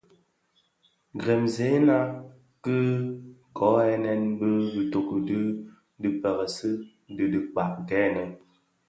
[1.21, 1.97] Jremzèna
[2.63, 2.77] ki
[3.57, 5.49] kōghènè bi bitoki bi lè
[6.01, 6.69] dhi pèrèsi
[7.15, 8.23] dhi dhikpag gèènë.